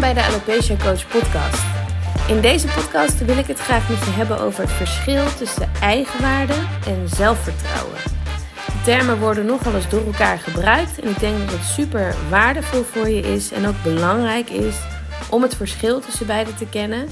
[0.00, 1.64] Bij de Alopecia Coach podcast.
[2.28, 6.54] In deze podcast wil ik het graag met je hebben over het verschil tussen eigenwaarde
[6.86, 7.96] en zelfvertrouwen.
[8.66, 12.82] De termen worden nogal eens door elkaar gebruikt en ik denk dat het super waardevol
[12.82, 14.76] voor je is en ook belangrijk is
[15.30, 17.08] om het verschil tussen beide te kennen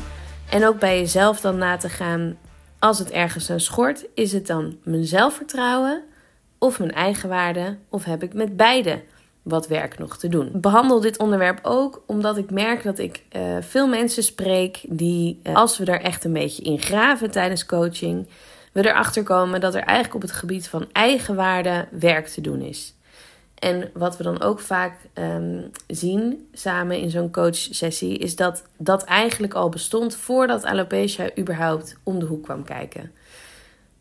[0.51, 2.37] en ook bij jezelf dan na te gaan
[2.79, 6.05] als het ergens aan schort, is het dan mijn zelfvertrouwen
[6.59, 9.03] of mijn eigenwaarde of heb ik met beide
[9.49, 10.51] wat werk nog te doen.
[10.53, 15.55] Behandel dit onderwerp ook omdat ik merk dat ik uh, veel mensen spreek die, uh,
[15.55, 18.29] als we daar echt een beetje in graven tijdens coaching,
[18.73, 22.95] we erachter komen dat er eigenlijk op het gebied van eigenwaarde werk te doen is.
[23.59, 29.05] En wat we dan ook vaak um, zien samen in zo'n coachsessie, is dat dat
[29.05, 33.13] eigenlijk al bestond voordat alopecia überhaupt om de hoek kwam kijken.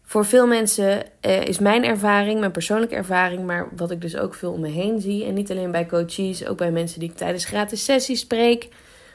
[0.08, 4.34] Voor veel mensen uh, is mijn ervaring, mijn persoonlijke ervaring, maar wat ik dus ook
[4.34, 5.26] veel om me heen zie.
[5.26, 8.70] En niet alleen bij coaches, ook bij mensen die ik tijdens gratis sessies spreek.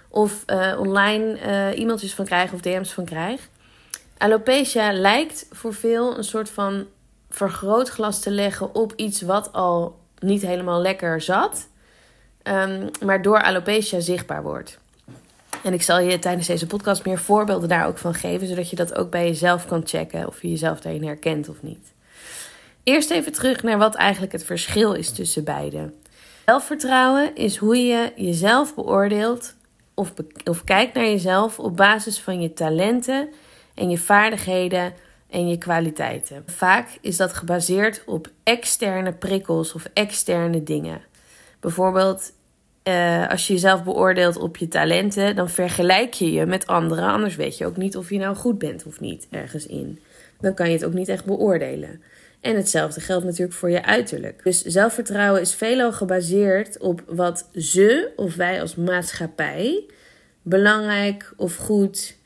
[0.08, 3.48] Of uh, online uh, e-mailtjes van krijg of DM's van krijg.
[4.18, 6.86] Alopecia lijkt voor veel een soort van
[7.30, 11.68] vergrootglas te leggen op iets wat al niet helemaal lekker zat.
[12.42, 14.78] Um, maar door alopecia zichtbaar wordt.
[15.62, 18.76] En ik zal je tijdens deze podcast meer voorbeelden daar ook van geven, zodat je
[18.76, 21.92] dat ook bij jezelf kan checken of je jezelf daarin herkent of niet.
[22.82, 25.92] Eerst even terug naar wat eigenlijk het verschil is tussen beide.
[26.46, 29.54] Zelfvertrouwen is hoe je jezelf beoordeelt
[29.94, 30.12] of,
[30.44, 33.28] of kijkt naar jezelf op basis van je talenten
[33.74, 34.94] en je vaardigheden
[35.30, 36.44] en je kwaliteiten.
[36.46, 41.02] Vaak is dat gebaseerd op externe prikkels of externe dingen.
[41.60, 42.32] Bijvoorbeeld,
[42.88, 47.04] uh, als je jezelf beoordeelt op je talenten, dan vergelijk je je met anderen.
[47.04, 50.00] Anders weet je ook niet of je nou goed bent of niet ergens in.
[50.40, 52.02] Dan kan je het ook niet echt beoordelen.
[52.40, 54.40] En hetzelfde geldt natuurlijk voor je uiterlijk.
[54.44, 59.84] Dus zelfvertrouwen is veelal gebaseerd op wat ze of wij als maatschappij
[60.42, 62.16] belangrijk of goed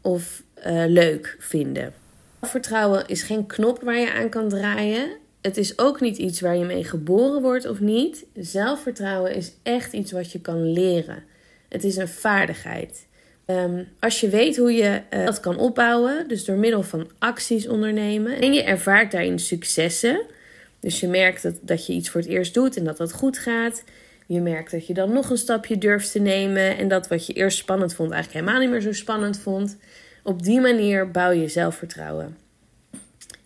[0.00, 1.92] of uh, leuk vinden.
[2.40, 6.56] Zelfvertrouwen is geen knop waar je aan kan draaien het is ook niet iets waar
[6.56, 8.24] je mee geboren wordt of niet.
[8.34, 11.22] Zelfvertrouwen is echt iets wat je kan leren.
[11.68, 13.06] Het is een vaardigheid.
[13.46, 17.68] Um, als je weet hoe je uh, dat kan opbouwen, dus door middel van acties
[17.68, 20.22] ondernemen, en je ervaart daarin successen,
[20.80, 23.38] dus je merkt dat, dat je iets voor het eerst doet en dat dat goed
[23.38, 23.84] gaat.
[24.26, 27.32] Je merkt dat je dan nog een stapje durft te nemen en dat wat je
[27.32, 29.76] eerst spannend vond eigenlijk helemaal niet meer zo spannend vond.
[30.22, 32.43] Op die manier bouw je zelfvertrouwen.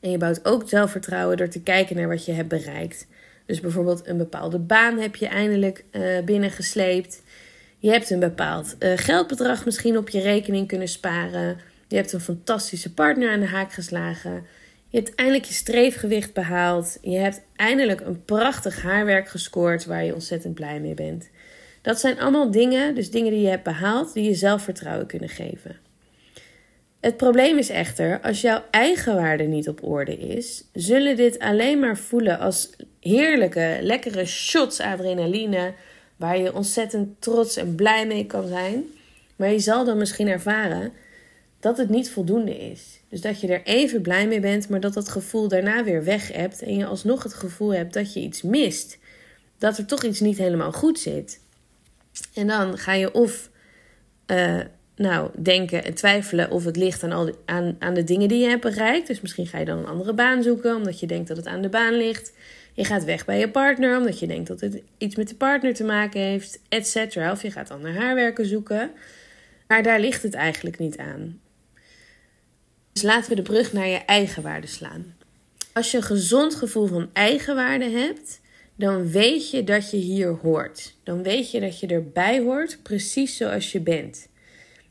[0.00, 3.06] En je bouwt ook zelfvertrouwen door te kijken naar wat je hebt bereikt.
[3.46, 7.22] Dus bijvoorbeeld een bepaalde baan heb je eindelijk uh, binnengesleept.
[7.78, 11.56] Je hebt een bepaald uh, geldbedrag misschien op je rekening kunnen sparen.
[11.88, 14.46] Je hebt een fantastische partner aan de haak geslagen.
[14.88, 16.98] Je hebt eindelijk je streefgewicht behaald.
[17.02, 21.28] Je hebt eindelijk een prachtig haarwerk gescoord waar je ontzettend blij mee bent.
[21.82, 25.76] Dat zijn allemaal dingen, dus dingen die je hebt behaald, die je zelfvertrouwen kunnen geven.
[27.00, 31.96] Het probleem is echter, als jouw eigenwaarde niet op orde is, zullen dit alleen maar
[31.96, 32.70] voelen als
[33.00, 35.72] heerlijke, lekkere shots adrenaline,
[36.16, 38.84] waar je ontzettend trots en blij mee kan zijn.
[39.36, 40.92] Maar je zal dan misschien ervaren
[41.60, 43.00] dat het niet voldoende is.
[43.08, 46.32] Dus dat je er even blij mee bent, maar dat dat gevoel daarna weer weg
[46.32, 48.98] hebt en je alsnog het gevoel hebt dat je iets mist.
[49.58, 51.40] Dat er toch iets niet helemaal goed zit.
[52.34, 53.50] En dan ga je of
[54.26, 54.60] uh,
[54.98, 58.48] nou, denken en twijfelen of het ligt aan, al aan, aan de dingen die je
[58.48, 59.06] hebt bereikt.
[59.06, 61.62] Dus misschien ga je dan een andere baan zoeken omdat je denkt dat het aan
[61.62, 62.32] de baan ligt.
[62.72, 65.74] Je gaat weg bij je partner omdat je denkt dat het iets met de partner
[65.74, 67.32] te maken heeft, et cetera.
[67.32, 68.90] Of je gaat dan naar haarwerken zoeken.
[69.66, 71.40] Maar daar ligt het eigenlijk niet aan.
[72.92, 75.14] Dus laten we de brug naar je eigenwaarde slaan.
[75.72, 78.40] Als je een gezond gevoel van eigenwaarde hebt,
[78.74, 80.94] dan weet je dat je hier hoort.
[81.02, 84.28] Dan weet je dat je erbij hoort, precies zoals je bent.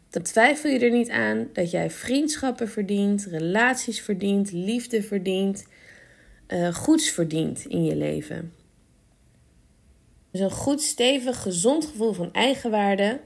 [0.09, 5.65] Dan twijfel je er niet aan dat jij vriendschappen verdient, relaties verdient, liefde verdient,
[6.47, 8.53] uh, goeds verdient in je leven.
[10.31, 13.19] Dus een goed, stevig, gezond gevoel van eigenwaarde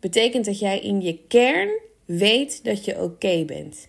[0.00, 1.70] betekent dat jij in je kern
[2.04, 3.88] weet dat je oké bent.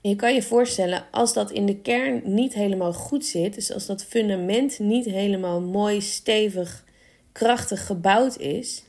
[0.00, 3.86] je kan je voorstellen, als dat in de kern niet helemaal goed zit, dus als
[3.86, 6.84] dat fundament niet helemaal mooi, stevig,
[7.32, 8.82] krachtig gebouwd is,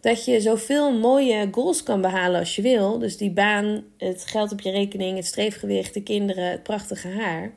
[0.00, 2.98] dat je zoveel mooie goals kan behalen als je wil.
[2.98, 7.52] Dus die baan, het geld op je rekening, het streefgewicht, de kinderen, het prachtige haar.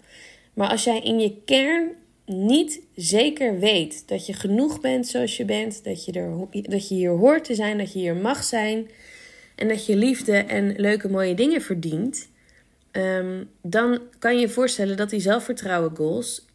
[0.53, 1.89] Maar als jij in je kern
[2.25, 6.31] niet zeker weet dat je genoeg bent zoals je bent, dat je, er,
[6.61, 8.89] dat je hier hoort te zijn, dat je hier mag zijn
[9.55, 12.29] en dat je liefde en leuke mooie dingen verdient,
[12.91, 16.45] um, dan kan je je voorstellen dat die zelfvertrouwen goals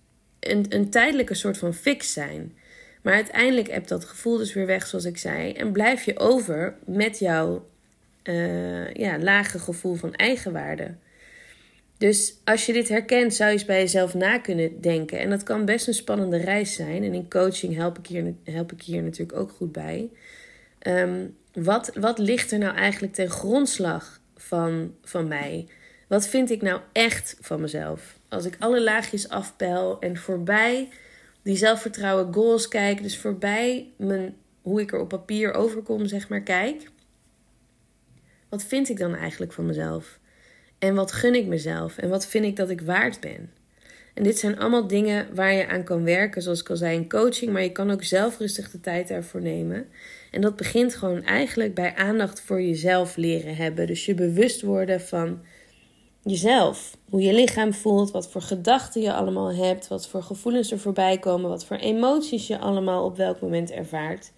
[0.41, 2.57] een, een tijdelijke soort van fix zijn.
[3.09, 5.53] Maar uiteindelijk hebt dat gevoel dus weer weg, zoals ik zei.
[5.53, 7.67] En blijf je over met jouw
[8.25, 10.95] uh, ja, lage gevoel van eigenwaarde.
[11.99, 15.19] Dus als je dit herkent, zou je eens bij jezelf na kunnen denken.
[15.19, 17.05] En dat kan best een spannende reis zijn.
[17.05, 20.11] En in coaching help ik hier, help ik hier natuurlijk ook goed bij.
[20.79, 25.67] Ehm, wat, wat ligt er nou eigenlijk ten grondslag van, van mij?
[26.09, 28.19] Wat vind ik nou echt van mezelf?
[28.29, 30.89] Als ik alle laagjes afpel en voorbij
[31.43, 36.43] die zelfvertrouwen goals kijk, dus voorbij mijn, hoe ik er op papier overkom, zeg maar,
[36.43, 36.91] kijk.
[38.49, 40.19] Wat vind ik dan eigenlijk van mezelf?
[40.79, 41.99] En wat gun ik mezelf?
[41.99, 43.51] En wat vind ik dat ik waard ben?
[44.15, 47.09] En dit zijn allemaal dingen waar je aan kan werken, zoals ik al zei in
[47.09, 49.87] coaching, maar je kan ook zelf rustig de tijd daarvoor nemen.
[50.31, 53.87] En dat begint gewoon eigenlijk bij aandacht voor jezelf leren hebben.
[53.87, 55.43] Dus je bewust worden van
[56.23, 56.97] jezelf.
[57.11, 61.19] Hoe je lichaam voelt, wat voor gedachten je allemaal hebt, wat voor gevoelens er voorbij
[61.19, 64.31] komen, wat voor emoties je allemaal op welk moment ervaart.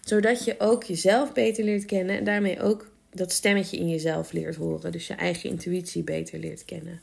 [0.00, 4.56] Zodat je ook jezelf beter leert kennen en daarmee ook dat stemmetje in jezelf leert
[4.56, 4.92] horen.
[4.92, 7.00] Dus je eigen intuïtie beter leert kennen.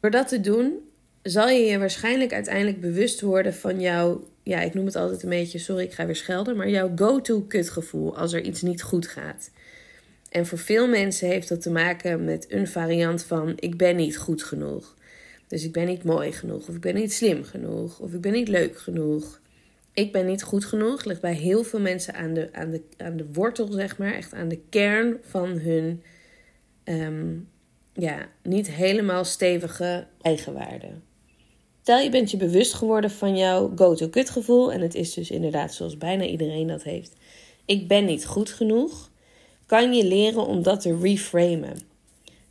[0.00, 0.78] Door dat te doen,
[1.22, 5.28] zal je je waarschijnlijk uiteindelijk bewust worden van jouw, ja, ik noem het altijd een
[5.28, 9.06] beetje, sorry, ik ga weer schelden, maar jouw go-to kutgevoel als er iets niet goed
[9.06, 9.50] gaat.
[10.34, 14.16] En voor veel mensen heeft dat te maken met een variant van ik ben niet
[14.16, 14.94] goed genoeg.
[15.46, 18.32] Dus ik ben niet mooi genoeg, of ik ben niet slim genoeg, of ik ben
[18.32, 19.40] niet leuk genoeg.
[19.92, 23.16] Ik ben niet goed genoeg ligt bij heel veel mensen aan de, aan de, aan
[23.16, 26.02] de wortel, zeg maar, echt aan de kern van hun
[26.84, 27.34] ehm,
[27.92, 30.90] ja, niet helemaal stevige eigenwaarde.
[31.82, 35.74] Stel je bent je bewust geworden van jouw go-to-kut gevoel, en het is dus inderdaad
[35.74, 37.12] zoals bijna iedereen dat heeft.
[37.64, 39.12] Ik ben niet goed genoeg
[39.66, 41.78] kan je leren om dat te reframen.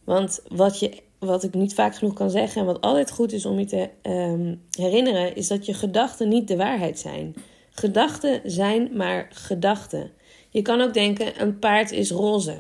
[0.04, 3.45] Want wat, je, wat ik niet vaak genoeg kan zeggen en wat altijd goed is
[3.45, 7.36] om je te ehm, herinneren, is dat je gedachten niet de waarheid zijn.
[7.69, 10.12] Gedachten zijn maar gedachten.
[10.50, 12.56] Je kan ook denken: een paard is roze.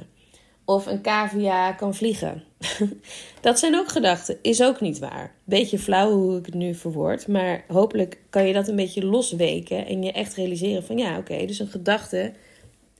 [0.65, 2.43] Of een cavia kan vliegen.
[3.41, 4.37] dat zijn ook gedachten.
[4.41, 5.35] Is ook niet waar.
[5.43, 7.27] Beetje flauw hoe ik het nu verwoord.
[7.27, 9.85] Maar hopelijk kan je dat een beetje losweken.
[9.85, 12.33] En je echt realiseren van ja, oké, dus een gedachte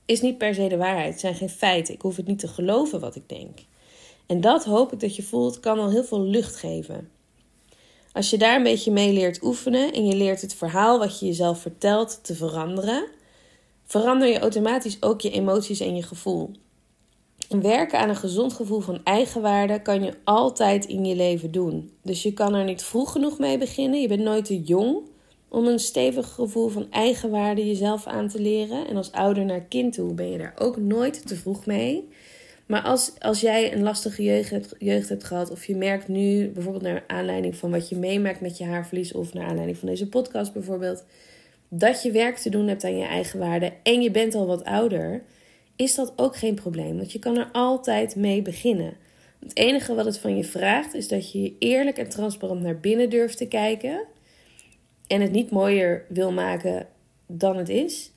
[0.04, 1.10] is niet per se de waarheid.
[1.10, 1.94] Het zijn geen feiten.
[1.94, 3.58] Ik hoef het niet te geloven wat ik denk.
[4.26, 7.10] En dat hoop ik dat je voelt, kan al heel veel lucht geven.
[8.12, 11.26] Als je daar een beetje mee leert oefenen en je leert het verhaal wat je
[11.26, 13.06] jezelf vertelt te veranderen,
[13.84, 16.50] verander je automatisch ook je emoties en je gevoel.
[17.48, 21.92] En werken aan een gezond gevoel van eigenwaarde kan je altijd in je leven doen.
[22.02, 24.00] Dus je kan er niet vroeg genoeg mee beginnen.
[24.00, 24.98] Je bent nooit te jong
[25.54, 28.88] om een stevig gevoel van eigenwaarde jezelf aan te leren.
[28.88, 32.08] En als ouder naar kind toe ben je daar ook nooit te vroeg mee.
[32.66, 36.48] Maar als, als jij een lastige jeugd hebt, jeugd hebt gehad, of je merkt nu,
[36.48, 40.08] bijvoorbeeld naar aanleiding van wat je meemaakt met je haarverlies, of naar aanleiding van deze
[40.08, 41.04] podcast bijvoorbeeld,
[41.68, 44.64] dat je werk te doen hebt aan je eigen waarde en je bent al wat
[44.64, 45.22] ouder,
[45.76, 46.96] is dat ook geen probleem.
[46.96, 48.94] Want je kan er altijd mee beginnen.
[49.40, 52.80] Het enige wat het van je vraagt, is dat je je eerlijk en transparant naar
[52.80, 54.12] binnen durft te kijken
[55.06, 56.86] en het niet mooier wil maken
[57.26, 58.12] dan het is.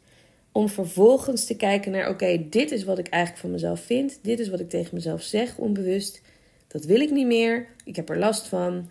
[0.51, 4.19] Om vervolgens te kijken naar: oké, dit is wat ik eigenlijk van mezelf vind.
[4.21, 6.21] Dit is wat ik tegen mezelf zeg onbewust.
[6.67, 7.67] Dat wil ik niet meer.
[7.83, 8.89] Ik heb er last van.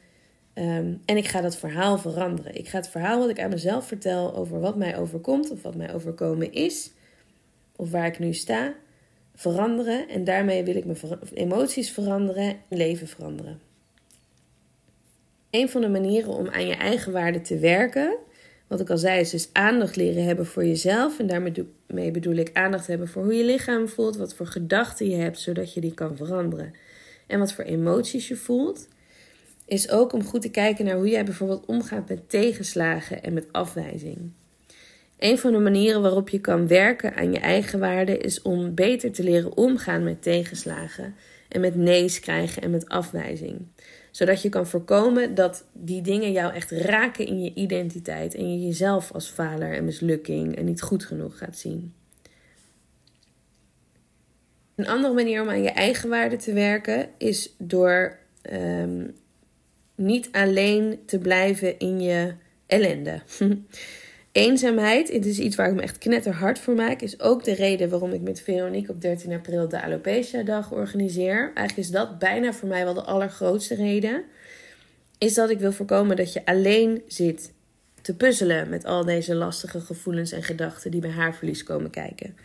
[0.53, 2.55] Ehm, en ik ga dat verhaal veranderen.
[2.55, 5.75] Ik ga het verhaal wat ik aan mezelf vertel over wat mij overkomt of wat
[5.75, 6.91] mij overkomen is,
[7.77, 8.75] of waar ik nu sta,
[9.35, 10.09] veranderen.
[10.09, 10.99] En daarmee wil ik mijn
[11.35, 13.66] emoties veranderen en leven veranderen.
[15.57, 18.17] Een van de manieren om aan je eigen waarde te werken,
[18.67, 21.19] wat ik al zei, is dus aandacht leren hebben voor jezelf.
[21.19, 25.17] En daarmee bedoel ik aandacht hebben voor hoe je lichaam voelt, wat voor gedachten je
[25.17, 26.75] hebt, zodat je die kan veranderen.
[27.27, 28.89] En wat voor emoties je voelt.
[29.67, 33.53] Is ook om goed te kijken naar hoe jij bijvoorbeeld omgaat met tegenslagen en met
[33.53, 34.33] afwijzing.
[35.19, 39.13] Een van de manieren waarop je kan werken aan je eigen waarde is om beter
[39.13, 41.15] te leren omgaan met tegenslagen
[41.49, 43.67] en met nee's krijgen en met afwijzing
[44.17, 48.35] zodat je kan voorkomen dat die dingen jou echt raken in je identiteit.
[48.35, 51.95] En je jezelf als faler en mislukking en niet goed genoeg gaat zien.
[54.75, 59.07] Een andere manier om aan je eigen waarde te werken is door ehm,
[59.95, 62.35] niet alleen te blijven in je
[62.67, 63.23] ellende.
[64.37, 67.89] Eenzaamheid, het is iets waar ik me echt knetterhard voor maak, is ook de reden
[67.89, 71.39] waarom ik met Veronique op 13 april de Alopecia Dag organiseer.
[71.55, 74.25] Eigenlijk is dat bijna voor mij wel de allergrootste reden.
[75.19, 77.53] Is dat ik wil voorkomen dat je alleen zit
[78.03, 82.37] te puzzelen met al deze lastige gevoelens en gedachten die bij haarverlies komen kijken.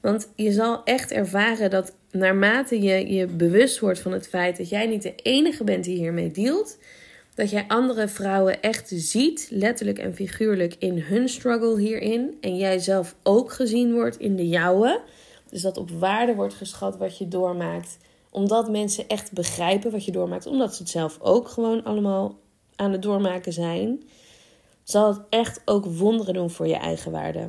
[0.00, 4.68] Want je zal echt ervaren dat naarmate je je bewust wordt van het feit dat
[4.68, 6.78] jij niet de enige bent die hiermee dealt,
[7.36, 12.36] Dat jij andere vrouwen echt ziet, letterlijk en figuurlijk, in hun struggle hierin.
[12.40, 15.02] En jij zelf ook gezien wordt in de jouwe.
[15.50, 17.98] Dus dat op waarde wordt geschat wat je doormaakt.
[18.30, 20.46] Omdat mensen echt begrijpen wat je doormaakt.
[20.46, 22.38] Omdat ze het zelf ook gewoon allemaal
[22.76, 24.02] aan het doormaken zijn.
[24.82, 27.48] Zal het echt ook wonderen doen voor je eigen waarde.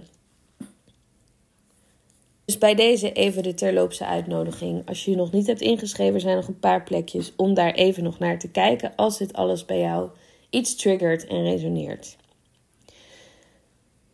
[2.48, 4.88] Dus bij deze even de terloopse uitnodiging.
[4.88, 7.72] Als je je nog niet hebt ingeschreven, zijn er nog een paar plekjes om daar
[7.72, 8.94] even nog naar te kijken.
[8.96, 10.10] Als dit alles bij jou
[10.50, 12.16] iets triggert en resoneert.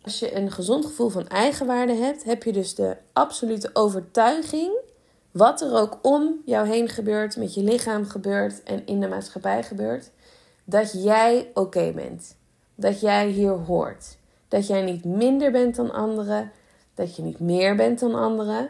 [0.02, 4.72] Als je een gezond gevoel van eigenwaarde hebt, heb je dus de absolute overtuiging,
[5.32, 9.64] wat er ook om jou heen gebeurt, met je lichaam gebeurt en in de maatschappij
[9.64, 10.12] gebeurt,
[10.64, 12.38] dat jij oké bent.
[12.76, 14.18] Dat jij hier hoort.
[14.48, 16.52] Dat jij niet minder bent dan anderen,
[16.94, 18.70] dat je niet meer bent dan anderen,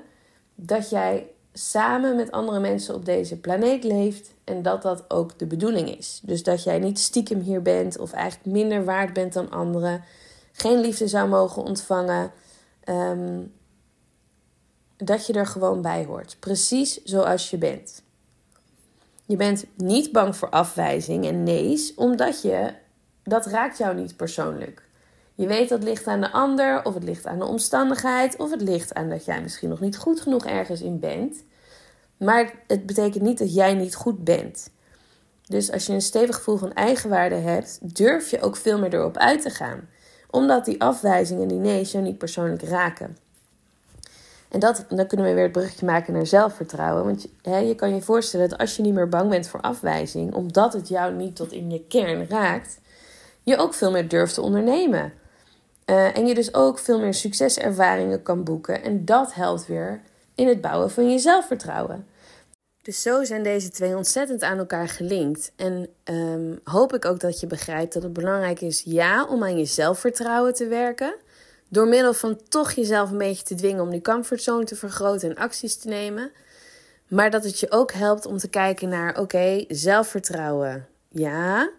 [0.56, 5.46] dat jij samen met andere mensen op deze planeet leeft en dat dat ook de
[5.46, 6.20] bedoeling is.
[6.24, 10.04] Dus dat jij niet stiekem hier bent of eigenlijk minder waard bent dan anderen,
[10.52, 12.32] geen liefde zou mogen ontvangen,
[12.84, 13.42] ehm,
[14.98, 18.02] dat je er gewoon bij hoort, precies zoals je bent.
[19.26, 22.74] Je bent niet bang voor afwijzing en nee's, omdat je
[23.24, 24.88] dat raakt jou niet persoonlijk.
[25.36, 28.52] Je weet dat het ligt aan de ander, of het ligt aan de omstandigheid, of
[28.52, 31.44] het ligt aan dat jij misschien nog niet goed genoeg ergens in bent.
[32.18, 34.70] Maar het betekent niet dat jij niet goed bent.
[35.48, 39.18] Dus als je een stevig gevoel van eigenwaarde hebt, durf je ook veel meer erop
[39.18, 39.90] uit te gaan.
[40.30, 43.18] Omdat die afwijzingen, die nee's jou niet persoonlijk raken.
[44.50, 47.06] En dat, dan kunnen we weer het brugje maken naar zelfvertrouwen.
[47.06, 50.74] Want je kan je voorstellen dat als je niet meer bang bent voor afwijzing, omdat
[50.74, 52.80] het jou niet tot in je kern raakt,
[53.44, 55.14] je ook veel meer durft te ondernemen.
[55.86, 58.84] Uh, en je dus ook veel meer succeservaringen kan boeken.
[58.84, 60.02] En dat helpt weer
[60.36, 62.08] in het bouwen van je zelfvertrouwen.
[62.82, 65.52] Dus zo zijn deze twee ontzettend aan elkaar gelinkt.
[65.56, 69.58] En um, hoop ik ook dat je begrijpt dat het belangrijk is, ja, om aan
[69.58, 71.16] je zelfvertrouwen te werken.
[71.70, 75.36] Door middel van toch jezelf een beetje te dwingen om die comfortzone te vergroten en
[75.36, 76.32] acties te nemen.
[77.08, 80.88] Maar dat het je ook helpt om te kijken naar: oké, zelfvertrouwen.
[81.10, 81.70] Ja,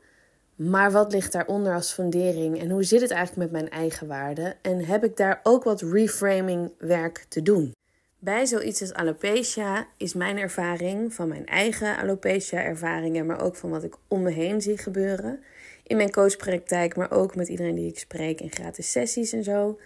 [0.56, 4.56] maar wat ligt daaronder als fundering en hoe zit het eigenlijk met mijn eigen waarde?
[4.62, 7.72] En heb ik daar ook wat reframing werk te doen?
[8.18, 13.70] Bij zoiets als alopecia is mijn ervaring van mijn eigen alopecia ervaringen, maar ook van
[13.70, 15.40] wat ik om me heen zie gebeuren
[15.86, 19.78] in mijn coachpraktijk, maar ook met iedereen die ik spreek in gratis sessies en zo.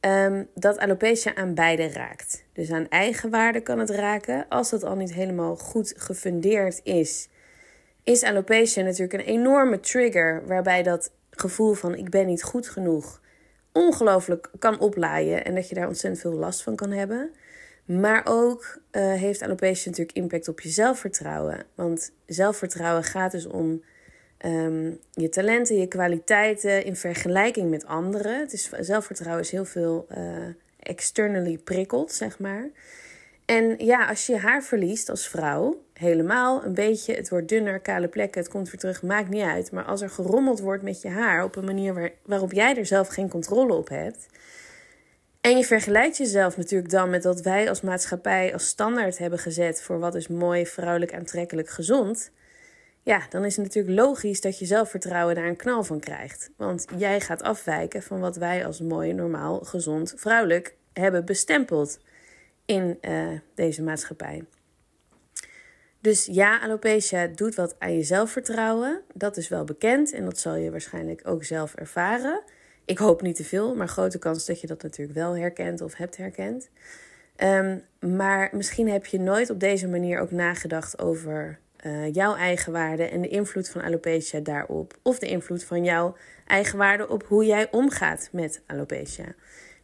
[0.00, 2.44] Um, dat alopecia aan beide raakt.
[2.52, 7.28] Dus aan eigen waarde kan het raken als dat al niet helemaal goed gefundeerd is
[8.08, 13.20] is alopecia natuurlijk een enorme trigger waarbij dat gevoel van ik ben niet goed genoeg
[13.72, 17.30] ongelooflijk kan oplaaien en dat je daar ontzettend veel last van kan hebben.
[17.84, 21.64] Maar ook uh, heeft alopecia natuurlijk impact op je zelfvertrouwen.
[21.74, 23.82] Want zelfvertrouwen gaat dus om
[24.46, 28.40] um, je talenten, je kwaliteiten in vergelijking met anderen.
[28.40, 30.18] Het is, zelfvertrouwen is heel veel uh,
[30.78, 32.70] externally prikkeld, zeg maar.
[33.44, 38.08] En ja, als je haar verliest als vrouw, helemaal een beetje, het wordt dunner, kale
[38.08, 39.72] plekken, het komt weer terug, maakt niet uit.
[39.72, 42.86] Maar als er gerommeld wordt met je haar op een manier waar, waarop jij er
[42.86, 44.26] zelf geen controle op hebt.
[45.40, 49.82] En je vergelijkt jezelf natuurlijk dan met wat wij als maatschappij als standaard hebben gezet
[49.82, 52.30] voor wat is mooi, vrouwelijk, aantrekkelijk, gezond.
[53.02, 56.50] Ja, dan is het natuurlijk logisch dat je zelfvertrouwen daar een knal van krijgt.
[56.56, 61.98] Want jij gaat afwijken van wat wij als mooi, normaal, gezond, vrouwelijk hebben bestempeld
[62.64, 64.44] in uh, deze maatschappij.
[66.00, 69.02] Dus ja, alopecia doet wat aan je zelfvertrouwen.
[69.14, 72.42] Dat is wel bekend en dat zal je waarschijnlijk ook zelf ervaren.
[72.84, 75.94] Ik hoop niet te veel, maar grote kans dat je dat natuurlijk wel herkent of
[75.94, 76.70] hebt herkend.
[77.36, 83.04] Um, maar misschien heb je nooit op deze manier ook nagedacht over uh, jouw eigenwaarde
[83.04, 84.98] en de invloed van alopecia daarop.
[85.02, 89.34] Of de invloed van jouw eigenwaarde op hoe jij omgaat met alopecia.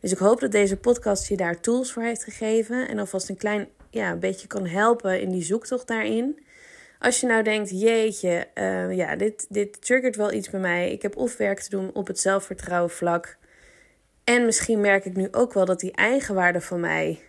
[0.00, 3.36] Dus ik hoop dat deze podcast je daar tools voor heeft gegeven en alvast een
[3.36, 6.42] klein ja, een beetje kan helpen in die zoektocht daarin.
[6.98, 10.92] Als je nou denkt, jeetje, uh, ja, dit, dit triggert wel iets bij mij.
[10.92, 13.36] Ik heb of werk te doen op het zelfvertrouwen vlak.
[14.24, 17.20] En misschien merk ik nu ook wel dat die eigenwaarde van mij,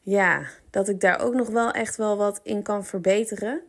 [0.00, 3.62] ja, dat ik daar ook nog wel echt wel wat in kan verbeteren.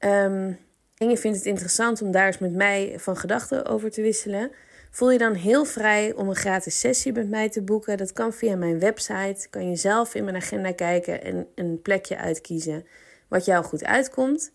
[0.00, 0.58] Um,
[0.96, 4.50] en je vindt het interessant om daar eens met mij van gedachten over te wisselen.
[4.96, 7.96] Voel je dan heel vrij om een gratis sessie met mij te boeken.
[7.96, 9.48] Dat kan via mijn website.
[9.50, 12.86] Kan je zelf in mijn agenda kijken en een plekje uitkiezen
[13.28, 14.52] wat jou goed uitkomt.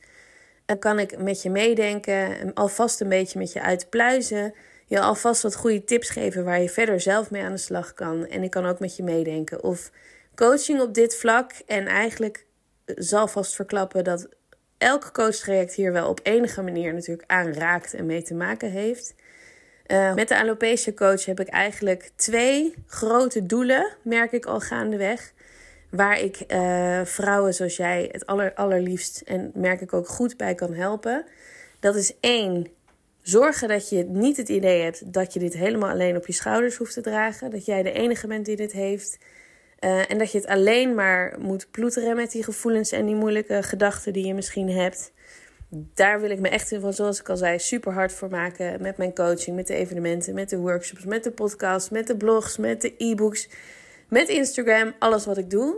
[0.65, 4.53] Dan kan ik met je meedenken, alvast een beetje met je uitpluizen.
[4.85, 8.27] Je alvast wat goede tips geven waar je verder zelf mee aan de slag kan.
[8.27, 9.63] En ik kan ook met je meedenken.
[9.63, 9.91] Of
[10.35, 11.51] coaching op dit vlak.
[11.65, 12.45] En eigenlijk
[12.85, 14.29] zal vast verklappen dat
[14.77, 19.13] elk coachtraject hier wel op enige manier natuurlijk aanraakt en mee te maken heeft.
[19.91, 25.33] Uh, met de alopecia coach heb ik eigenlijk twee grote doelen, merk ik al gaandeweg.
[25.89, 30.55] Waar ik uh, vrouwen zoals jij het aller, allerliefst en merk ik ook goed bij
[30.55, 31.25] kan helpen.
[31.79, 32.67] Dat is één,
[33.21, 36.75] zorgen dat je niet het idee hebt dat je dit helemaal alleen op je schouders
[36.75, 37.51] hoeft te dragen.
[37.51, 39.17] Dat jij de enige bent die dit heeft.
[39.79, 43.63] Uh, en dat je het alleen maar moet ploeteren met die gevoelens en die moeilijke
[43.63, 45.11] gedachten die je misschien hebt.
[45.73, 48.81] Daar wil ik me echt, in, zoals ik al zei, super hard voor maken.
[48.81, 52.57] Met mijn coaching, met de evenementen, met de workshops, met de podcast, met de blogs,
[52.57, 53.49] met de e-books,
[54.07, 55.77] met Instagram, alles wat ik doe.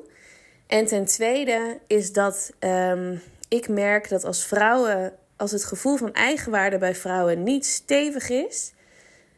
[0.68, 6.14] En ten tweede is dat um, ik merk dat als vrouwen, als het gevoel van
[6.14, 8.74] eigenwaarde bij vrouwen niet stevig is,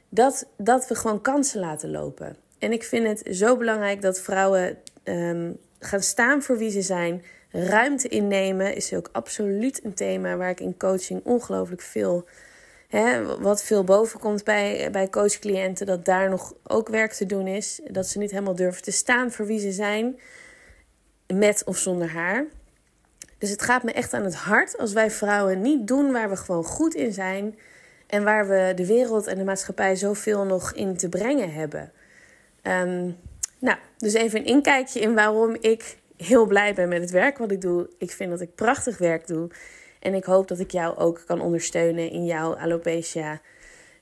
[0.10, 2.38] dat, dat we gewoon kansen laten lopen.
[2.60, 7.24] En ik vind het zo belangrijk dat vrouwen um, gaan staan voor wie ze zijn.
[7.58, 12.26] Ruimte innemen is ook absoluut een thema waar ik in coaching ongelooflijk veel.
[12.88, 17.48] Hè, wat veel boven komt bij, bij coachcliënten, dat daar nog ook werk te doen
[17.48, 17.82] is.
[17.88, 20.20] Dat ze niet helemaal durven te staan voor wie ze zijn,
[21.34, 22.46] met of zonder haar.
[23.38, 26.36] Dus het gaat me echt aan het hart als wij vrouwen niet doen waar we
[26.36, 27.58] gewoon goed in zijn.
[28.08, 31.92] En waar we de wereld en de maatschappij zoveel nog in te brengen hebben.
[32.64, 33.18] Um,
[33.60, 37.52] nou, dus even een inkijkje in waarom ik heel blij ben met het werk wat
[37.52, 37.90] ik doe.
[37.98, 39.50] Ik vind dat ik prachtig werk doe.
[40.00, 43.42] En ik hoop dat ik jou ook kan ondersteunen in jouw alopecia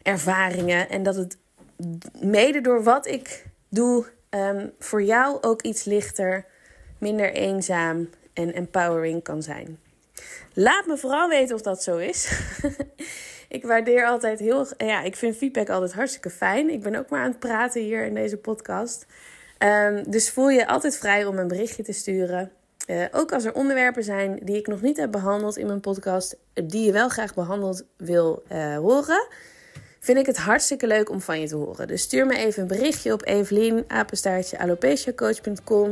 [0.02, 0.90] ervaringen.
[0.90, 1.38] En dat het
[2.22, 6.46] mede door wat ik doe um, voor jou ook iets lichter,
[6.98, 9.80] minder eenzaam en empowering kan zijn.
[10.54, 12.32] Laat me vooral weten of dat zo is.
[13.48, 14.68] ik waardeer altijd heel.
[14.78, 16.70] Ja, ik vind feedback altijd hartstikke fijn.
[16.70, 19.06] Ik ben ook maar aan het praten hier in deze podcast.
[19.64, 22.52] Um, dus voel je altijd vrij om een berichtje te sturen.
[22.88, 26.38] Uh, ook als er onderwerpen zijn die ik nog niet heb behandeld in mijn podcast,
[26.54, 29.28] die je wel graag behandeld wil uh, horen,
[30.00, 31.88] vind ik het hartstikke leuk om van je te horen.
[31.88, 35.92] Dus stuur me even een berichtje op Evelien, apenstaartje, alopeciacoach.com.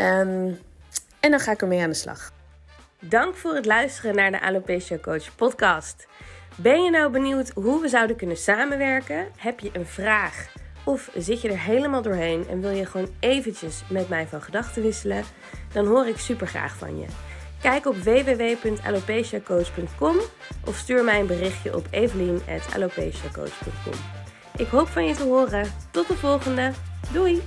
[0.00, 0.58] Um,
[1.20, 2.32] en dan ga ik ermee aan de slag.
[3.00, 6.06] Dank voor het luisteren naar de Alopecia Coach podcast.
[6.56, 9.26] Ben je nou benieuwd hoe we zouden kunnen samenwerken?
[9.36, 10.64] Heb je een vraag?
[10.86, 14.82] Of zit je er helemaal doorheen en wil je gewoon eventjes met mij van gedachten
[14.82, 15.24] wisselen?
[15.72, 17.06] Dan hoor ik super graag van je.
[17.60, 20.16] Kijk op www.alopeciacoach.com
[20.64, 23.94] of stuur mij een berichtje op evelien.alopeciacoach.com.
[24.56, 25.72] Ik hoop van je te horen.
[25.90, 26.72] Tot de volgende.
[27.12, 27.42] Doei!